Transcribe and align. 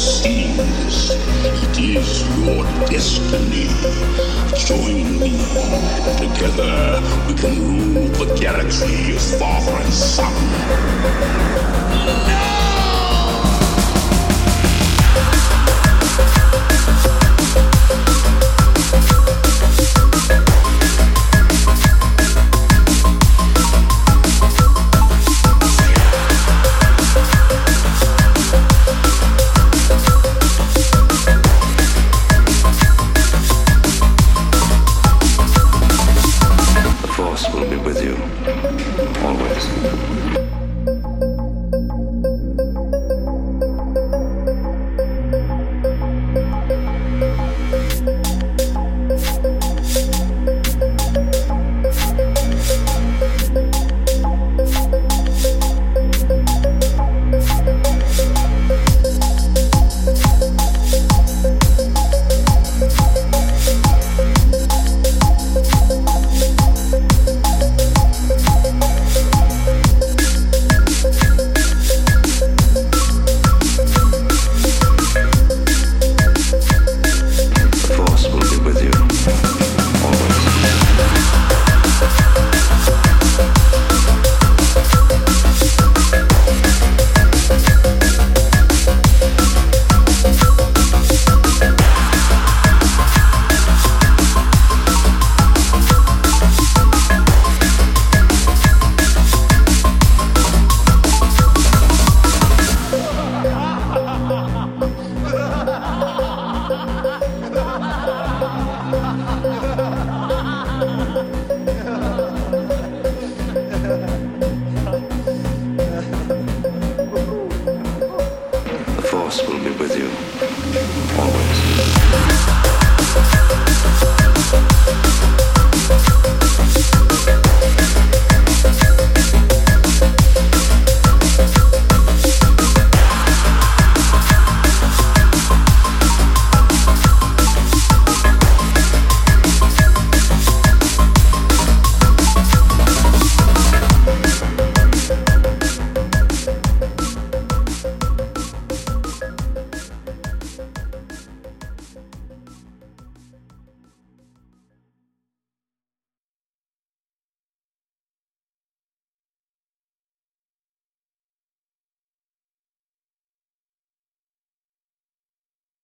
It 0.00 1.76
is 1.76 2.22
your 2.38 2.62
destiny. 2.86 3.66
Join 4.56 5.18
me. 5.18 5.32
Together 6.16 7.02
we 7.26 7.34
can 7.34 7.58
rule 7.94 8.06
the 8.10 8.26
galaxy 8.40 9.16
as 9.16 9.36
father 9.40 9.72
and 9.72 9.92
son. 9.92 10.32
With 37.84 38.02
you. 38.02 38.57